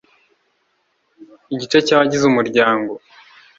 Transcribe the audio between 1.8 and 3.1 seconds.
cy abagize umuryango